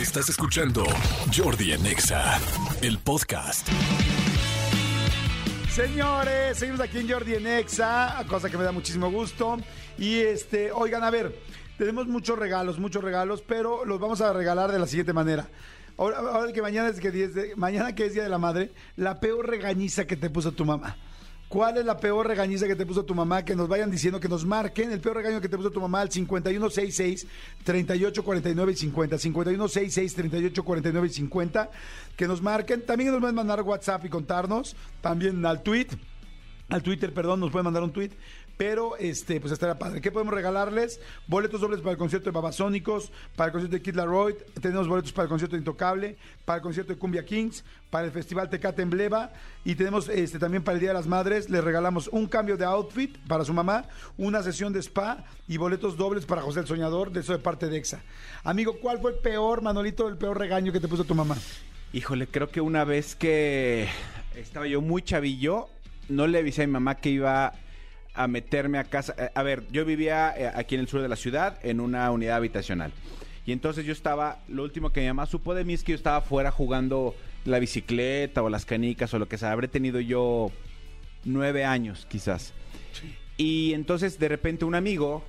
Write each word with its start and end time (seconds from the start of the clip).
Estás 0.00 0.28
escuchando 0.28 0.84
Jordi 1.36 1.72
en 1.72 1.84
Exa, 1.86 2.38
el 2.82 2.98
podcast. 2.98 3.66
Señores, 5.70 6.56
seguimos 6.58 6.80
aquí 6.80 6.98
en 6.98 7.08
Jordi 7.10 7.34
en 7.34 7.46
Exa, 7.46 8.24
cosa 8.28 8.48
que 8.50 8.56
me 8.56 8.64
da 8.64 8.72
muchísimo 8.72 9.10
gusto. 9.10 9.56
Y 9.98 10.16
este, 10.18 10.70
oigan, 10.72 11.02
a 11.02 11.10
ver, 11.10 11.36
tenemos 11.78 12.06
muchos 12.06 12.38
regalos, 12.38 12.78
muchos 12.78 13.02
regalos, 13.02 13.42
pero 13.42 13.84
los 13.84 13.98
vamos 13.98 14.20
a 14.20 14.32
regalar 14.32 14.70
de 14.70 14.78
la 14.78 14.86
siguiente 14.86 15.12
manera. 15.12 15.48
Ahora, 15.96 16.52
que 16.52 16.62
mañana 16.62 16.88
es 16.88 17.00
que, 17.00 17.10
10 17.10 17.34
de- 17.34 17.56
mañana 17.56 17.94
que 17.94 18.06
es 18.06 18.14
Día 18.14 18.22
de 18.22 18.28
la 18.28 18.38
Madre, 18.38 18.70
la 18.96 19.18
peor 19.18 19.48
regañiza 19.48 20.06
que 20.06 20.16
te 20.16 20.30
puso 20.30 20.52
tu 20.52 20.64
mamá. 20.64 20.96
¿Cuál 21.48 21.78
es 21.78 21.84
la 21.86 21.98
peor 21.98 22.28
regañiza 22.28 22.66
que 22.66 22.76
te 22.76 22.84
puso 22.84 23.06
tu 23.06 23.14
mamá? 23.14 23.42
Que 23.42 23.56
nos 23.56 23.68
vayan 23.68 23.90
diciendo, 23.90 24.20
que 24.20 24.28
nos 24.28 24.44
marquen 24.44 24.92
el 24.92 25.00
peor 25.00 25.16
regaño 25.16 25.40
que 25.40 25.48
te 25.48 25.56
puso 25.56 25.70
tu 25.70 25.80
mamá 25.80 26.02
al 26.02 26.10
5166-3849 26.10 28.72
y 28.72 28.76
50. 28.76 29.16
5166-3849 29.16 31.06
y 31.06 31.08
50. 31.08 31.70
Que 32.16 32.28
nos 32.28 32.42
marquen. 32.42 32.82
También 32.82 33.12
nos 33.12 33.20
pueden 33.20 33.34
mandar 33.34 33.62
WhatsApp 33.62 34.04
y 34.04 34.10
contarnos. 34.10 34.76
También 35.00 35.46
al 35.46 35.62
tweet. 35.62 35.86
Al 36.68 36.82
Twitter, 36.82 37.14
perdón, 37.14 37.40
nos 37.40 37.50
pueden 37.50 37.64
mandar 37.64 37.82
un 37.82 37.94
tweet. 37.94 38.10
Pero, 38.58 38.96
este, 38.96 39.40
pues 39.40 39.52
estará 39.52 39.78
padre. 39.78 40.00
¿Qué 40.00 40.12
podemos 40.12 40.34
regalarles? 40.34 41.00
Boletos 41.28 41.60
dobles 41.60 41.80
para 41.80 41.92
el 41.92 41.96
concierto 41.96 42.26
de 42.28 42.34
Babasónicos, 42.34 43.10
para 43.36 43.46
el 43.46 43.52
concierto 43.52 43.76
de 43.76 43.82
Kid 43.82 43.94
Laroi, 43.94 44.36
tenemos 44.60 44.88
boletos 44.88 45.12
para 45.12 45.24
el 45.24 45.28
concierto 45.28 45.54
de 45.54 45.60
Intocable, 45.60 46.16
para 46.44 46.56
el 46.56 46.62
concierto 46.62 46.92
de 46.92 46.98
Cumbia 46.98 47.24
Kings, 47.24 47.64
para 47.88 48.06
el 48.06 48.10
Festival 48.10 48.50
Tecate 48.50 48.82
en 48.82 48.90
Bleva 48.90 49.32
y 49.64 49.76
tenemos 49.76 50.08
este 50.08 50.38
también 50.38 50.62
para 50.62 50.74
el 50.74 50.80
Día 50.80 50.90
de 50.90 50.94
las 50.94 51.06
Madres, 51.06 51.48
les 51.48 51.62
regalamos 51.62 52.08
un 52.08 52.26
cambio 52.26 52.56
de 52.56 52.64
outfit 52.64 53.16
para 53.28 53.44
su 53.44 53.54
mamá, 53.54 53.84
una 54.16 54.42
sesión 54.42 54.72
de 54.72 54.80
spa 54.80 55.24
y 55.46 55.56
boletos 55.56 55.96
dobles 55.96 56.26
para 56.26 56.42
José 56.42 56.60
el 56.60 56.66
Soñador, 56.66 57.12
de 57.12 57.20
eso 57.20 57.32
de 57.32 57.38
parte 57.38 57.68
de 57.68 57.78
EXA. 57.78 58.02
Amigo, 58.42 58.78
¿cuál 58.80 58.98
fue 58.98 59.12
el 59.12 59.18
peor, 59.18 59.62
Manolito, 59.62 60.08
el 60.08 60.16
peor 60.16 60.36
regaño 60.36 60.72
que 60.72 60.80
te 60.80 60.88
puso 60.88 61.04
tu 61.04 61.14
mamá? 61.14 61.36
Híjole, 61.92 62.26
creo 62.26 62.50
que 62.50 62.60
una 62.60 62.84
vez 62.84 63.14
que 63.14 63.88
estaba 64.34 64.66
yo 64.66 64.80
muy 64.80 65.02
chavillo, 65.02 65.68
no 66.08 66.26
le 66.26 66.38
avisé 66.38 66.64
a 66.64 66.66
mi 66.66 66.72
mamá 66.72 66.96
que 66.96 67.10
iba 67.10 67.54
a 68.18 68.28
meterme 68.28 68.78
a 68.78 68.84
casa. 68.84 69.14
Eh, 69.18 69.30
A 69.34 69.42
ver, 69.42 69.62
yo 69.70 69.84
vivía 69.84 70.34
eh, 70.36 70.50
aquí 70.54 70.74
en 70.74 70.82
el 70.82 70.88
sur 70.88 71.00
de 71.00 71.08
la 71.08 71.16
ciudad 71.16 71.58
en 71.62 71.80
una 71.80 72.10
unidad 72.10 72.36
habitacional. 72.36 72.92
Y 73.46 73.52
entonces 73.52 73.86
yo 73.86 73.92
estaba, 73.92 74.40
lo 74.48 74.62
último 74.62 74.90
que 74.90 75.00
mi 75.00 75.06
mamá 75.06 75.24
supo 75.26 75.54
de 75.54 75.64
mí 75.64 75.72
es 75.72 75.82
que 75.82 75.92
yo 75.92 75.96
estaba 75.96 76.20
fuera 76.20 76.50
jugando 76.50 77.14
la 77.46 77.58
bicicleta 77.58 78.42
o 78.42 78.50
las 78.50 78.66
canicas 78.66 79.14
o 79.14 79.18
lo 79.18 79.26
que 79.28 79.38
sea. 79.38 79.52
Habré 79.52 79.68
tenido 79.68 80.00
yo 80.00 80.50
nueve 81.24 81.64
años 81.64 82.06
quizás. 82.10 82.52
Y 83.38 83.72
entonces 83.72 84.18
de 84.18 84.28
repente 84.28 84.64
un 84.64 84.74
amigo, 84.74 85.24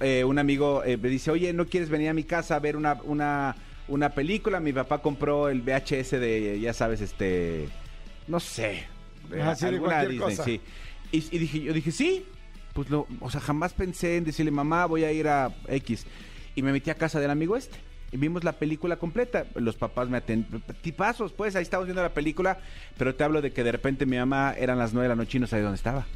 eh, 0.00 0.24
un 0.24 0.38
amigo 0.38 0.82
eh, 0.84 0.96
me 0.96 1.08
dice, 1.08 1.30
oye, 1.30 1.52
¿no 1.52 1.66
quieres 1.66 1.88
venir 1.88 2.08
a 2.10 2.12
mi 2.14 2.24
casa 2.24 2.56
a 2.56 2.58
ver 2.58 2.76
una, 2.76 2.98
una, 3.04 3.56
una 3.88 4.10
película? 4.10 4.60
Mi 4.60 4.72
papá 4.72 4.98
compró 5.00 5.48
el 5.48 5.62
VHS 5.62 6.10
de, 6.10 6.58
ya 6.60 6.72
sabes, 6.72 7.00
este, 7.00 7.68
no 8.26 8.40
sé, 8.40 8.84
Ah, 9.42 9.56
sí, 9.56 9.64
de 9.64 9.68
alguna 9.70 9.92
cualquier 9.94 10.20
cosa. 10.20 10.44
sí. 10.44 10.60
Y, 11.12 11.18
y 11.34 11.38
dije, 11.38 11.60
yo 11.60 11.72
dije, 11.72 11.90
sí, 11.92 12.24
pues 12.72 12.90
lo, 12.90 13.06
o 13.20 13.30
sea, 13.30 13.40
jamás 13.40 13.72
pensé 13.72 14.16
en 14.16 14.24
decirle, 14.24 14.50
mamá, 14.50 14.86
voy 14.86 15.04
a 15.04 15.12
ir 15.12 15.28
a 15.28 15.54
X. 15.68 16.06
Y 16.54 16.62
me 16.62 16.72
metí 16.72 16.90
a 16.90 16.94
casa 16.94 17.20
del 17.20 17.30
amigo 17.30 17.56
este. 17.56 17.76
Y 18.12 18.16
vimos 18.18 18.44
la 18.44 18.52
película 18.52 18.96
completa. 18.96 19.46
Los 19.56 19.76
papás 19.76 20.08
me 20.08 20.18
atendieron. 20.18 20.62
Tipazos, 20.80 21.32
pues, 21.32 21.56
ahí 21.56 21.62
estábamos 21.62 21.86
viendo 21.88 22.02
la 22.02 22.14
película. 22.14 22.58
Pero 22.96 23.14
te 23.14 23.24
hablo 23.24 23.42
de 23.42 23.52
que 23.52 23.64
de 23.64 23.72
repente 23.72 24.06
mi 24.06 24.16
mamá 24.16 24.54
eran 24.56 24.78
las 24.78 24.92
nueve 24.92 25.04
de 25.04 25.08
la 25.10 25.16
noche 25.16 25.38
y 25.38 25.40
no 25.40 25.46
sabía 25.46 25.64
dónde 25.64 25.76
estaba. 25.76 26.06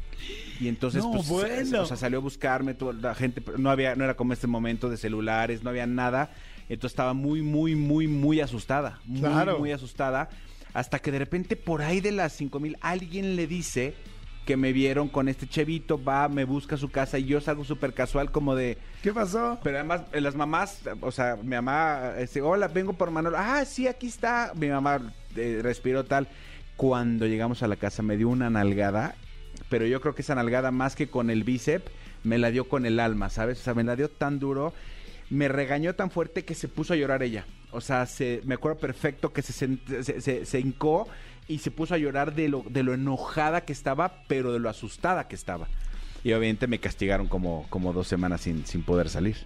Y 0.59 0.67
entonces, 0.67 1.03
No, 1.03 1.11
pues, 1.11 1.27
bueno. 1.27 1.81
o 1.81 1.85
sea, 1.85 1.97
salió 1.97 2.19
a 2.19 2.21
buscarme, 2.21 2.73
toda 2.75 2.93
la 2.93 3.13
gente, 3.15 3.43
no 3.57 3.69
había, 3.71 3.95
no 3.95 4.03
era 4.03 4.13
como 4.15 4.33
este 4.33 4.47
momento 4.47 4.89
de 4.89 4.97
celulares, 4.97 5.63
no 5.63 5.69
había 5.71 5.85
nada. 5.87 6.31
Entonces 6.69 6.93
estaba 6.93 7.13
muy, 7.13 7.41
muy, 7.41 7.75
muy, 7.75 8.07
muy 8.07 8.39
asustada. 8.39 8.99
Muy, 9.05 9.19
Claro. 9.21 9.59
muy 9.59 9.71
asustada. 9.71 10.29
Hasta 10.73 10.99
que 10.99 11.11
de 11.11 11.19
repente 11.19 11.55
por 11.57 11.81
ahí 11.81 11.99
de 11.99 12.11
las 12.13 12.31
cinco 12.33 12.59
mil 12.61 12.77
alguien 12.79 13.35
le 13.35 13.45
dice 13.47 13.93
que 14.45 14.57
me 14.57 14.73
vieron 14.73 15.07
con 15.07 15.29
este 15.29 15.47
chevito, 15.47 16.03
va, 16.03 16.27
me 16.27 16.45
busca 16.45 16.75
a 16.75 16.77
su 16.77 16.89
casa 16.89 17.19
y 17.19 17.25
yo 17.25 17.39
salgo 17.41 17.63
súper 17.63 17.93
casual 17.93 18.31
como 18.31 18.55
de... 18.55 18.77
¿Qué 19.03 19.13
pasó? 19.13 19.59
Pero 19.63 19.77
además, 19.77 20.01
eh, 20.13 20.21
las 20.21 20.35
mamás, 20.35 20.81
o 21.01 21.11
sea, 21.11 21.35
mi 21.35 21.49
mamá, 21.55 22.13
este, 22.17 22.41
hola, 22.41 22.67
vengo 22.67 22.93
por 22.93 23.11
Manolo. 23.11 23.37
Ah, 23.37 23.63
sí, 23.65 23.87
aquí 23.87 24.07
está. 24.07 24.53
Mi 24.55 24.67
mamá 24.67 25.13
eh, 25.35 25.59
respiró 25.61 26.05
tal. 26.05 26.27
Cuando 26.75 27.27
llegamos 27.27 27.61
a 27.61 27.67
la 27.67 27.75
casa 27.75 28.01
me 28.01 28.17
dio 28.17 28.29
una 28.29 28.49
nalgada, 28.49 29.13
pero 29.69 29.85
yo 29.85 30.01
creo 30.01 30.15
que 30.15 30.23
esa 30.23 30.33
nalgada 30.35 30.71
más 30.71 30.95
que 30.95 31.07
con 31.07 31.29
el 31.29 31.43
bíceps, 31.43 31.91
me 32.23 32.37
la 32.39 32.49
dio 32.49 32.67
con 32.67 32.85
el 32.87 32.99
alma, 32.99 33.29
¿sabes? 33.29 33.59
O 33.59 33.63
sea, 33.63 33.73
me 33.75 33.83
la 33.83 33.95
dio 33.95 34.09
tan 34.09 34.39
duro, 34.39 34.73
me 35.29 35.47
regañó 35.47 35.93
tan 35.95 36.09
fuerte 36.09 36.45
que 36.45 36.55
se 36.55 36.67
puso 36.67 36.93
a 36.93 36.97
llorar 36.97 37.21
ella. 37.21 37.45
O 37.71 37.79
sea, 37.81 38.05
se, 38.07 38.41
me 38.45 38.55
acuerdo 38.55 38.79
perfecto 38.79 39.31
que 39.31 39.43
se, 39.43 39.53
se, 39.53 40.21
se- 40.21 40.45
se 40.45 40.59
hincó 40.59 41.07
y 41.47 41.59
se 41.59 41.71
puso 41.71 41.95
a 41.95 41.97
llorar 41.97 42.33
de 42.33 42.49
lo, 42.49 42.63
de 42.69 42.83
lo 42.83 42.93
enojada 42.93 43.61
que 43.61 43.73
estaba, 43.73 44.23
pero 44.27 44.53
de 44.53 44.59
lo 44.59 44.69
asustada 44.69 45.27
que 45.27 45.35
estaba. 45.35 45.67
Y 46.23 46.33
obviamente 46.33 46.67
me 46.67 46.79
castigaron 46.79 47.27
como, 47.27 47.65
como 47.69 47.93
dos 47.93 48.07
semanas 48.07 48.41
sin, 48.41 48.65
sin 48.65 48.83
poder 48.83 49.09
salir. 49.09 49.37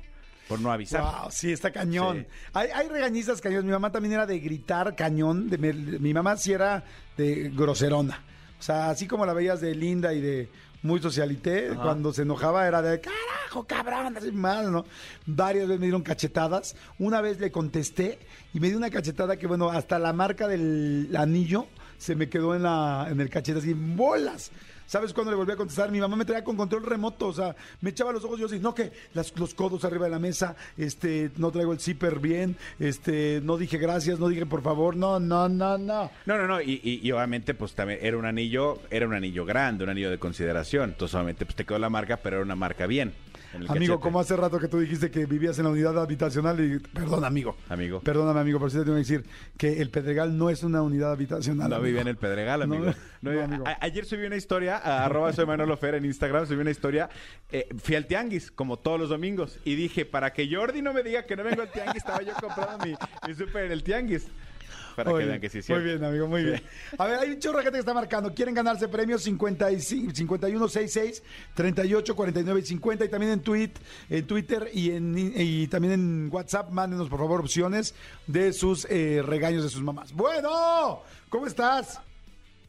Por 0.47 0.59
no 0.59 0.72
avisar. 0.72 1.01
Wow, 1.01 1.31
sí, 1.31 1.51
está 1.51 1.72
cañón. 1.72 2.28
Sí. 2.29 2.50
Hay, 2.53 2.69
hay 2.69 2.88
regañizas 2.88 3.41
cañón. 3.41 3.66
Mi 3.66 3.72
mamá 3.72 3.91
también 3.91 4.13
era 4.13 4.28
de 4.28 4.39
gritar 4.39 4.95
cañón. 4.95 5.50
De, 5.50 5.57
mi, 5.57 5.73
mi 5.73 6.13
mamá 6.13 6.38
sí 6.38 6.53
era 6.53 6.84
de 7.17 7.50
groserona. 7.50 8.22
O 8.59 8.61
sea, 8.61 8.89
así 8.89 9.07
como 9.07 9.25
la 9.25 9.34
veías 9.34 9.61
de 9.61 9.73
linda 9.73 10.13
y 10.13 10.22
de 10.22 10.50
muy 10.85 11.01
socialité, 11.01 11.72
cuando 11.81 12.13
se 12.13 12.22
enojaba 12.22 12.67
era 12.67 12.81
de 12.84 13.01
carajo, 13.01 13.66
cabrón, 13.66 14.16
así 14.17 14.31
mal, 14.31 14.72
¿no? 14.72 14.85
Varias 15.25 15.67
veces 15.67 15.79
me 15.79 15.88
dieron 15.88 16.03
cachetadas. 16.03 16.75
Una 17.00 17.22
vez 17.22 17.39
le 17.39 17.51
contesté 17.51 18.19
y 18.53 18.59
me 18.59 18.67
dio 18.67 18.78
una 18.78 18.91
cachetada 18.91 19.38
que, 19.38 19.47
bueno, 19.47 19.69
hasta 19.69 19.97
la 19.97 20.13
marca 20.13 20.47
del 20.47 21.09
anillo 21.17 21.66
se 21.97 22.16
me 22.16 22.29
quedó 22.29 22.56
en, 22.56 22.63
la, 22.63 23.07
en 23.09 23.19
el 23.22 23.29
cachete 23.29 23.59
así, 23.59 23.73
bolas. 23.73 24.51
¿Sabes 24.88 25.13
cuándo 25.13 25.31
le 25.31 25.38
volví 25.38 25.51
a 25.51 25.56
contestar? 25.56 25.89
Mi 25.91 26.00
mamá 26.00 26.16
me 26.16 26.25
traía 26.25 26.44
con 26.44 26.56
control 26.56 26.83
remoto, 26.85 27.25
o 27.28 27.33
sea, 27.33 27.56
me 27.81 27.89
echaba 27.89 28.11
los 28.11 28.23
ojos 28.23 28.38
y 28.38 28.41
yo 28.41 28.45
así, 28.45 28.59
no, 28.59 28.75
que 28.75 28.91
las- 29.16 29.35
los 29.39 29.56
codos 29.56 29.83
arriba 29.83 30.05
de 30.05 30.11
la 30.11 30.19
mesa, 30.19 30.55
este, 30.78 31.31
no 31.38 31.50
traigo 31.50 31.73
el 31.73 31.79
zipper 31.79 32.19
bien, 32.19 32.55
este, 32.79 33.41
no 33.44 33.57
dije 33.57 33.79
gracias, 33.79 34.19
no 34.19 34.28
dije 34.28 34.45
por 34.45 34.61
favor, 34.61 34.95
no, 34.95 35.19
no, 35.19 35.50
no, 35.50 35.79
no. 35.79 36.11
No, 36.28 36.38
no, 36.38 36.45
no. 36.47 36.61
Y, 36.61 36.79
y- 36.84 37.00
y 37.01 37.11
obviamente, 37.11 37.55
pues 37.55 37.73
también 37.73 37.97
era 38.03 38.16
un 38.16 38.25
anillo, 38.25 38.79
era 38.91 39.07
un 39.07 39.16
anillo 39.16 39.44
grande, 39.44 39.84
un 39.84 39.89
anillo 39.89 40.11
de 40.11 40.19
consideración. 40.19 40.91
Entonces, 40.91 41.16
obviamente, 41.16 41.45
pues 41.47 41.55
te 41.55 41.66
quedó 41.66 41.79
la 41.79 41.89
marca, 41.89 42.17
pero 42.17 42.35
era 42.35 42.45
una 42.45 42.55
marca 42.55 42.85
bien. 42.85 43.11
Amigo, 43.55 43.73
cachete. 43.73 43.99
como 43.99 44.19
hace 44.19 44.35
rato 44.35 44.59
que 44.59 44.67
tú 44.67 44.79
dijiste 44.79 45.09
que 45.11 45.25
vivías 45.25 45.57
en 45.59 45.66
la 45.66 45.71
unidad 45.71 45.97
habitacional 45.99 46.59
y, 46.59 46.79
perdón, 46.79 47.23
amigo. 47.25 47.55
Amigo. 47.69 48.01
Perdóname, 48.01 48.39
amigo, 48.39 48.59
pero 48.59 48.69
sí 48.69 48.77
te 48.77 48.83
tengo 48.83 48.95
que 48.95 48.99
decir 48.99 49.25
que 49.57 49.81
el 49.81 49.89
Pedregal 49.89 50.38
no 50.38 50.49
es 50.49 50.63
una 50.63 50.81
unidad 50.81 51.11
habitacional. 51.11 51.69
No 51.69 51.75
amigo. 51.75 51.85
vivía 51.85 52.01
en 52.01 52.07
el 52.09 52.17
Pedregal, 52.17 52.61
amigo. 52.61 52.85
no, 52.85 52.93
No 53.21 53.29
vivía- 53.31 53.45
amigo. 53.45 53.63
a- 53.67 53.77
ayer 53.81 54.05
subí 54.05 54.25
una 54.25 54.35
historia, 54.35 54.77
a 54.77 55.05
arroba 55.05 55.31
soy 55.33 55.45
Manolo 55.45 55.77
Fer 55.77 55.95
en 55.95 56.05
Instagram, 56.05 56.45
subí 56.47 56.61
una 56.61 56.71
historia. 56.71 57.09
eh, 57.51 57.67
fui 57.81 57.95
al 57.95 58.05
tianguis, 58.07 58.51
como 58.51 58.77
todos 58.77 58.99
los 58.99 59.09
domingos, 59.09 59.59
y 59.63 59.75
dije, 59.75 60.05
para 60.05 60.33
que 60.33 60.53
Jordi 60.53 60.81
no 60.81 60.93
me 60.93 61.03
diga 61.03 61.23
que 61.25 61.35
no 61.35 61.43
vengo 61.43 61.61
al 61.61 61.72
tianguis, 61.72 61.97
estaba 61.97 62.22
yo 62.22 62.33
comprando 62.39 62.85
mi, 62.85 62.95
mi 63.27 63.33
súper 63.35 63.66
en 63.66 63.72
el 63.72 63.83
tianguis. 63.83 64.27
Para 64.96 65.12
Muy 65.12 65.20
que 65.20 65.26
bien, 65.26 65.30
vean 65.30 65.42
que 65.42 65.50
sí 65.50 65.59
es 65.59 65.70
Muy 65.70 65.81
bien, 65.81 66.03
amigo, 66.03 66.28
muy 66.28 66.44
bien. 66.44 66.62
A 66.98 67.06
ver, 67.06 67.20
hay 67.20 67.31
un 67.31 67.40
chorro 67.40 67.58
de 67.58 67.64
gente 67.64 67.78
que 67.78 67.81
está 67.81 67.94
marcando. 67.94 68.34
Quieren 68.34 68.56
ganarse 68.56 68.88
premios 68.88 69.24
55, 69.24 70.14
5166 70.14 71.24
38 71.53 72.16
49 72.16 72.59
y 72.59 72.64
50 72.64 73.06
y 73.06 73.09
también 73.09 73.31
en 73.34 73.42
tweet, 73.42 73.72
en 74.09 74.26
Twitter 74.26 74.70
y 74.74 74.92
en 74.92 75.16
y 75.18 75.68
también 75.68 75.94
en 75.94 76.30
WhatsApp, 76.31 76.70
mándenos 76.72 77.09
por 77.09 77.20
favor 77.20 77.42
opciones 77.42 77.94
de 78.28 78.53
sus 78.53 78.86
eh, 78.90 79.22
regaños 79.26 79.64
de 79.64 79.70
sus 79.70 79.81
mamás. 79.81 80.14
Bueno, 80.14 81.02
¿cómo 81.30 81.47
estás? 81.47 82.00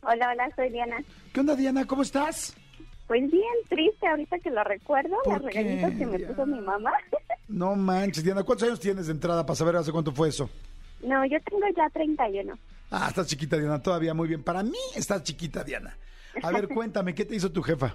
Hola, 0.03 0.31
hola, 0.33 0.51
soy 0.57 0.71
Diana. 0.71 0.97
¿Qué 1.33 1.41
onda, 1.41 1.55
Diana? 1.57 1.85
¿Cómo 1.85 2.03
estás? 2.03 2.57
Pues 3.07 3.31
bien 3.31 3.45
triste 3.69 4.07
ahorita 4.07 4.39
que 4.41 4.51
lo 4.51 4.65
recuerdo, 4.65 5.17
¿Por 5.23 5.35
las 5.35 5.53
qué, 5.53 5.63
regañitas 5.63 5.95
que 5.95 6.07
me 6.07 6.19
puso 6.19 6.47
mi 6.47 6.61
mamá. 6.61 6.93
No 7.49 7.77
manches, 7.77 8.25
Diana, 8.25 8.43
¿cuántos 8.43 8.67
años 8.67 8.81
tienes 8.81 9.07
de 9.07 9.13
entrada 9.13 9.47
para 9.47 9.55
saber 9.55 9.77
hace 9.77 9.93
cuánto 9.93 10.11
fue 10.11 10.31
eso? 10.31 10.51
No, 11.03 11.25
yo 11.27 11.39
tengo 11.49 11.67
ya 11.77 11.89
31. 11.91 12.59
Ah, 12.91 13.07
estás 13.09 13.27
chiquita, 13.27 13.57
Diana, 13.57 13.83
todavía 13.83 14.15
muy 14.15 14.29
bien. 14.29 14.43
Para 14.43 14.63
mí 14.63 14.79
estás 14.95 15.23
chiquita, 15.23 15.65
Diana. 15.65 15.97
A 16.43 16.51
ver, 16.53 16.69
cuéntame, 16.75 17.15
¿qué 17.15 17.25
te 17.25 17.35
hizo 17.35 17.51
tu 17.51 17.63
jefa? 17.63 17.95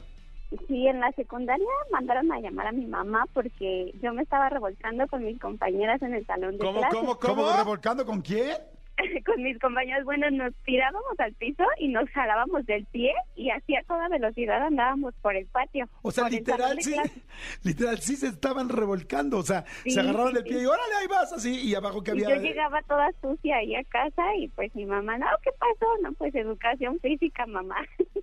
Sí, 0.68 0.86
en 0.86 1.00
la 1.00 1.12
secundaria 1.14 1.66
mandaron 1.94 2.30
a 2.34 2.40
llamar 2.42 2.68
a 2.68 2.72
mi 2.74 2.86
mamá 2.86 3.26
porque 3.34 3.94
yo 4.02 4.14
me 4.14 4.22
estaba 4.24 4.50
revolcando 4.50 5.08
con 5.08 5.24
mis 5.24 5.40
compañeras 5.40 6.02
en 6.02 6.14
el 6.14 6.26
salón 6.26 6.58
de 6.58 6.66
¿Cómo, 6.66 6.80
clases. 6.80 7.00
cómo, 7.00 7.20
¿Cómo 7.20 7.36
cómo? 7.44 7.58
revolcando 7.58 8.06
con 8.06 8.22
quién? 8.22 8.58
con 9.26 9.42
mis 9.44 9.58
compañeras, 9.60 10.04
bueno, 10.06 10.30
nos 10.32 10.54
tirábamos 10.64 11.20
al 11.20 11.34
piso 11.34 11.64
y 11.78 11.88
nos 11.90 12.10
jalábamos 12.12 12.66
del 12.66 12.86
pie 12.86 13.14
y 13.36 13.50
así 13.50 13.76
a 13.76 13.84
toda 13.84 14.08
velocidad 14.10 14.62
andábamos 14.62 15.14
por 15.22 15.36
el 15.36 15.46
patio. 15.48 15.88
O 16.02 16.12
sea, 16.12 16.30
literal 16.30 16.82
sí, 16.82 16.96
literal 17.64 18.00
sí 18.00 18.16
se 18.16 18.28
estaban 18.28 18.70
revolcando, 18.70 19.38
o 19.38 19.44
sea, 19.44 19.66
Sí, 19.84 19.92
se 19.92 20.00
agarraban 20.00 20.34
del 20.34 20.44
sí, 20.44 20.50
pie 20.50 20.58
sí. 20.60 20.64
y 20.64 20.68
órale, 20.68 20.96
ahí 21.00 21.08
vas, 21.08 21.34
así, 21.34 21.62
y 21.62 21.76
abajo 21.76 22.04
que 22.04 22.12
Y 22.12 22.24
había... 22.24 22.36
yo 22.36 22.42
llegaba 22.42 22.82
toda 22.84 23.10
sucia 23.22 23.58
ahí 23.58 23.76
a 23.76 23.84
casa 23.86 24.36
y 24.38 24.48
pues 24.50 24.74
mi 24.76 24.86
mamá, 24.86 25.18
no, 25.18 25.28
¿qué 25.44 25.52
pasó? 25.58 25.88
No, 26.02 26.14
pues 26.14 26.34
educación 26.36 27.00
física, 27.00 27.46
mamá. 27.46 27.78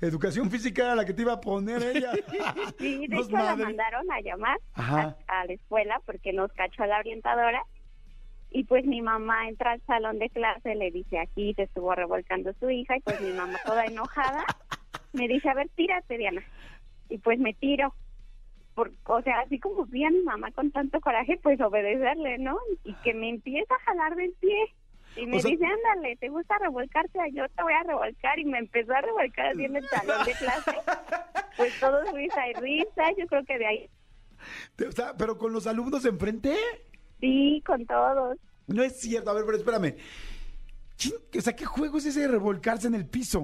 Educación 0.00 0.50
física 0.50 0.82
era 0.82 0.94
la 0.96 1.04
que 1.06 1.14
te 1.14 1.22
iba 1.22 1.32
a 1.34 1.40
poner 1.40 1.82
ella. 1.82 2.12
Sí, 2.78 3.06
de 3.06 3.16
Nos 3.16 3.28
hecho 3.28 3.36
la 3.38 3.56
mandaron 3.56 4.10
a 4.10 4.20
llamar 4.20 4.58
a, 4.74 5.14
a 5.28 5.46
la 5.46 5.52
escuela 5.52 5.98
porque 6.04 6.32
nos 6.32 6.52
cachó 6.52 6.84
la 6.84 6.98
orientadora 6.98 7.62
Y 8.56 8.62
pues 8.64 8.86
mi 8.86 9.02
mamá 9.02 9.48
entra 9.48 9.72
al 9.72 9.80
salón 9.82 10.20
de 10.20 10.30
clase, 10.30 10.76
le 10.76 10.92
dice, 10.92 11.18
aquí 11.18 11.52
se 11.54 11.64
estuvo 11.64 11.92
revolcando 11.92 12.52
su 12.60 12.70
hija, 12.70 12.96
y 12.96 13.00
pues 13.00 13.20
mi 13.20 13.32
mamá 13.32 13.58
toda 13.66 13.84
enojada 13.84 14.44
me 15.12 15.26
dice, 15.26 15.48
a 15.48 15.54
ver, 15.54 15.68
tírate, 15.74 16.16
Diana. 16.16 16.40
Y 17.08 17.18
pues 17.18 17.40
me 17.40 17.52
tiro. 17.52 17.92
Por, 18.76 18.92
o 19.06 19.22
sea, 19.22 19.40
así 19.40 19.58
como 19.58 19.84
vi 19.86 20.04
a 20.04 20.10
mi 20.10 20.22
mamá 20.22 20.52
con 20.52 20.70
tanto 20.70 21.00
coraje, 21.00 21.36
pues 21.42 21.60
obedecerle, 21.60 22.38
¿no? 22.38 22.56
Y 22.84 22.94
que 23.02 23.12
me 23.12 23.28
empieza 23.28 23.74
a 23.74 23.80
jalar 23.86 24.14
del 24.14 24.32
pie. 24.40 24.56
Y 25.16 25.26
me 25.26 25.38
O 25.38 25.40
sea- 25.40 25.50
dice, 25.50 25.64
ándale, 25.66 26.14
¿te 26.16 26.28
gusta 26.28 26.56
revolcarte? 26.58 27.18
Yo 27.32 27.48
te 27.48 27.62
voy 27.62 27.72
a 27.72 27.82
revolcar. 27.82 28.38
Y 28.38 28.44
me 28.44 28.58
empezó 28.58 28.92
a 28.94 29.00
revolcar 29.00 29.46
así 29.46 29.64
en 29.64 29.76
el 29.76 29.88
salón 29.88 30.24
de 30.24 30.32
clase. 30.32 30.72
Pues 31.56 31.78
todo 31.80 32.02
risa 32.12 32.48
y 32.50 32.52
risa. 32.54 33.10
Yo 33.18 33.26
creo 33.26 33.44
que 33.44 33.58
de 33.58 33.66
ahí, 33.66 33.90
Te- 34.76 34.86
o 34.86 34.92
sea, 34.92 35.14
pero 35.16 35.38
con 35.38 35.52
los 35.52 35.66
alumnos 35.66 36.04
enfrente. 36.04 36.56
Sí, 37.24 37.62
con 37.66 37.84
todos. 37.86 38.36
No 38.66 38.82
es 38.82 38.98
cierto. 39.00 39.30
A 39.30 39.34
ver, 39.34 39.44
pero 39.44 39.56
espérame. 39.58 39.94
O 41.36 41.40
sea, 41.40 41.54
¿qué 41.56 41.64
juego 41.64 41.98
es 41.98 42.06
ese 42.06 42.20
de 42.20 42.28
revolcarse 42.28 42.86
en 42.86 42.94
el 42.94 43.06
piso? 43.06 43.40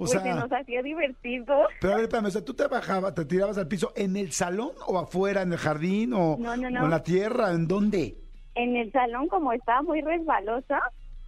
O 0.00 0.04
pues 0.04 0.10
se 0.12 0.20
sea, 0.20 0.34
nos 0.34 0.52
hacía 0.52 0.82
divertido. 0.82 1.54
pero 1.80 1.92
a 1.92 1.96
ver, 1.96 2.04
espérame, 2.04 2.26
o 2.26 2.30
sea, 2.30 2.44
¿tú 2.44 2.54
te 2.54 2.66
bajabas, 2.68 3.14
te 3.14 3.24
tirabas 3.24 3.58
al 3.58 3.66
piso 3.66 3.92
en 3.96 4.16
el 4.16 4.30
salón 4.32 4.70
o 4.86 4.98
afuera, 4.98 5.42
en 5.42 5.52
el 5.52 5.58
jardín 5.58 6.12
o, 6.12 6.36
No, 6.38 6.56
no, 6.56 6.70
no. 6.70 6.82
o 6.82 6.84
en 6.84 6.90
la 6.90 7.02
tierra? 7.02 7.50
¿En 7.52 7.66
dónde? 7.66 8.16
En 8.54 8.76
el 8.76 8.92
salón, 8.92 9.28
como 9.28 9.52
estaba 9.52 9.82
muy 9.82 10.00
resbalosa, 10.00 10.80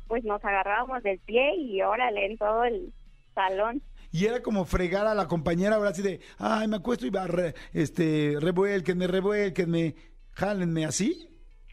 pues 0.07 0.25
nos 0.25 0.45
agarrábamos 0.45 1.03
del 1.03 1.19
pie 1.21 1.55
y 1.57 1.83
órale, 1.83 2.27
en 2.27 2.37
todo 2.39 2.65
el 2.65 2.93
salón. 3.35 3.83
Y 4.13 4.27
era 4.27 4.43
como 4.43 4.65
fregar 4.65 5.07
a 5.07 5.15
la 5.15 5.27
compañera, 5.29 5.77
ahora 5.77 5.91
así 5.91 6.03
de, 6.03 6.21
ay, 6.39 6.67
me 6.69 6.77
acuesto 6.77 7.07
y 7.07 7.11
va, 7.11 7.27
re- 7.29 7.55
este, 7.73 8.37
revuélquenme, 8.41 9.07
revuélquenme, 9.07 9.95
jálenme, 10.33 10.85
¿así? 10.85 11.29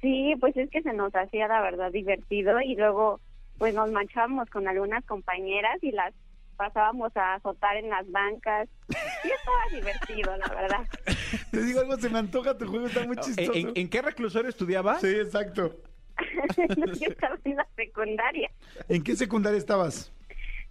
Sí, 0.08 0.36
pues 0.40 0.56
es 0.56 0.70
que 0.70 0.82
se 0.82 0.94
nos 0.94 1.14
hacía 1.14 1.50
la 1.50 1.60
verdad 1.62 1.92
divertido 1.92 2.62
y 2.62 2.76
luego 2.78 3.20
pues 3.58 3.76
nos 3.76 3.92
manchábamos 3.92 4.50
con 4.50 4.66
algunas 4.66 5.04
compañeras 5.06 5.80
y 5.82 5.92
las 5.92 6.14
pasábamos 6.56 7.12
a 7.18 7.34
azotar 7.34 7.76
en 7.76 7.90
las 7.90 8.10
bancas. 8.10 8.70
Sí 8.88 9.30
estaba 9.30 9.58
divertido, 9.74 10.38
la 10.38 10.48
verdad. 10.48 10.88
Te 11.52 11.62
digo 11.62 11.82
algo, 11.82 11.98
se 11.98 12.10
me 12.10 12.20
antoja 12.20 12.58
tu 12.58 12.68
juego, 12.68 12.86
está 12.88 13.04
muy 13.06 13.18
¿En, 13.18 13.22
chistoso. 13.24 13.52
en- 13.54 13.72
en 13.76 13.90
qué 13.90 14.02
reclusorio 14.02 14.50
estudiabas? 14.50 15.02
Sí, 15.02 15.08
exacto. 15.14 15.76
Yo 17.02 17.10
estaba 17.10 17.38
en 17.44 17.56
la 17.58 17.68
secundaria. 17.76 18.50
¿En 18.88 19.04
qué 19.04 19.14
secundaria 19.18 19.58
estabas? 19.58 20.14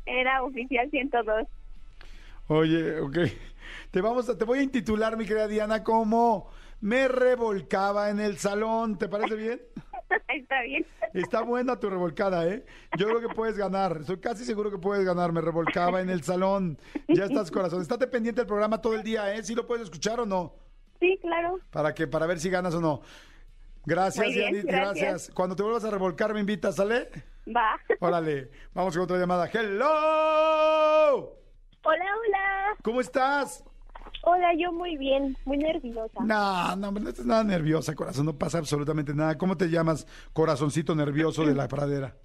Era 0.06 0.42
oficial 0.44 0.88
102. 0.90 1.46
Oye, 2.48 3.00
ok. 3.00 3.18
Te 3.90 4.00
vamos 4.00 4.30
a, 4.30 4.38
te 4.38 4.46
voy 4.46 4.60
a 4.60 4.62
intitular, 4.62 5.14
mi 5.18 5.26
querida 5.26 5.46
Diana, 5.46 5.84
como 5.84 6.50
me 6.80 7.08
revolcaba 7.08 8.10
en 8.10 8.20
el 8.20 8.38
salón. 8.38 8.98
¿Te 8.98 9.08
parece 9.08 9.34
bien? 9.34 9.62
Está 10.28 10.62
bien. 10.62 10.86
Está 11.14 11.42
buena 11.42 11.78
tu 11.78 11.90
revolcada, 11.90 12.46
¿eh? 12.46 12.64
Yo 12.96 13.06
creo 13.06 13.20
que 13.20 13.34
puedes 13.34 13.56
ganar. 13.56 13.98
Estoy 14.00 14.18
casi 14.18 14.44
seguro 14.44 14.70
que 14.70 14.78
puedes 14.78 15.04
ganar. 15.04 15.32
Me 15.32 15.40
revolcaba 15.40 16.00
en 16.00 16.10
el 16.10 16.22
salón. 16.22 16.78
Ya 17.08 17.24
estás, 17.24 17.50
corazón. 17.50 17.82
Estate 17.82 18.06
pendiente 18.06 18.42
del 18.42 18.46
programa 18.46 18.80
todo 18.80 18.94
el 18.94 19.02
día, 19.02 19.34
¿eh? 19.34 19.42
¿Sí 19.42 19.54
lo 19.54 19.66
puedes 19.66 19.84
escuchar 19.84 20.20
o 20.20 20.26
no? 20.26 20.54
Sí, 21.00 21.18
claro. 21.20 21.58
Para 21.70 21.94
que, 21.94 22.06
para 22.06 22.26
ver 22.26 22.38
si 22.38 22.50
ganas 22.50 22.74
o 22.74 22.80
no. 22.80 23.02
Gracias, 23.84 24.26
bien, 24.26 24.52
Dianita, 24.52 24.72
gracias. 24.72 25.08
gracias. 25.08 25.34
Cuando 25.34 25.54
te 25.54 25.62
vuelvas 25.62 25.84
a 25.84 25.90
revolcar, 25.90 26.34
me 26.34 26.40
invitas, 26.40 26.76
¿sale? 26.76 27.08
Va. 27.54 27.78
Órale, 28.00 28.50
vamos 28.74 28.94
con 28.94 29.04
otra 29.04 29.16
llamada. 29.16 29.46
¡Hello! 29.52 29.86
Hola, 31.84 32.04
hola. 32.18 32.76
¿Cómo 32.82 33.00
estás? 33.00 33.64
Hola, 34.28 34.54
yo 34.58 34.72
muy 34.72 34.96
bien, 34.96 35.36
muy 35.44 35.56
nerviosa. 35.56 36.20
No, 36.24 36.74
no, 36.74 36.90
no 36.90 37.08
estás 37.08 37.24
nada 37.24 37.44
nerviosa, 37.44 37.94
corazón. 37.94 38.26
No 38.26 38.36
pasa 38.36 38.58
absolutamente 38.58 39.14
nada. 39.14 39.38
¿Cómo 39.38 39.56
te 39.56 39.70
llamas, 39.70 40.04
corazoncito 40.32 40.96
nervioso 40.96 41.46
de 41.46 41.54
la 41.54 41.68
pradera? 41.68 42.16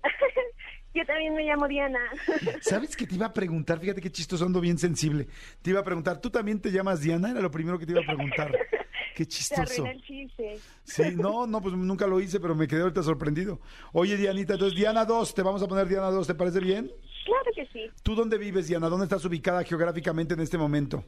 Yo 0.95 1.06
también 1.06 1.36
me 1.36 1.44
llamo 1.44 1.68
Diana. 1.68 2.00
¿Sabes 2.62 2.95
que 2.95 3.06
te 3.06 3.13
iba 3.13 3.27
a 3.27 3.33
preguntar? 3.33 3.80
Fíjate 3.80 4.01
qué 4.01 4.12
chistoso, 4.12 4.45
ando 4.45 4.59
bien 4.59 4.80
sensible. 4.80 5.27
Te 5.62 5.69
iba 5.69 5.81
a 5.81 5.83
preguntar, 5.83 6.19
¿tú 6.19 6.31
también 6.31 6.59
te 6.59 6.71
llamas 6.71 7.01
Diana? 7.01 7.30
Era 7.30 7.39
lo 7.39 7.51
primero 7.51 7.77
que 7.77 7.86
te 7.86 7.92
iba 7.92 8.01
a 8.01 8.06
preguntar. 8.06 8.51
Qué 9.15 9.27
chistoso. 9.27 9.62
arruina 9.62 9.92
el 9.92 10.01
chiste. 10.01 10.59
Sí, 10.83 11.04
no, 11.15 11.45
no, 11.45 11.62
pues 11.62 11.75
nunca 11.75 12.07
lo 12.07 12.19
hice, 12.19 12.39
pero 12.39 12.56
me 12.56 12.65
quedé 12.68 12.81
ahorita 12.81 13.04
sorprendido. 13.04 13.59
Oye, 13.92 14.15
Dianita, 14.15 14.54
entonces 14.54 14.75
Diana 14.77 15.04
2, 15.06 15.36
te 15.36 15.44
vamos 15.44 15.62
a 15.62 15.68
poner 15.68 15.88
Diana 15.88 16.09
2, 16.09 16.25
¿te 16.27 16.33
parece 16.33 16.62
bien? 16.62 16.89
Claro 17.25 17.51
que 17.54 17.65
sí. 17.68 17.92
¿Tú 18.01 18.15
dónde 18.15 18.38
vives, 18.38 18.68
Diana? 18.68 18.88
¿Dónde 18.88 19.04
estás 19.04 19.24
ubicada 19.25 19.63
geográficamente 19.63 20.33
en 20.33 20.39
este 20.39 20.57
momento? 20.57 21.04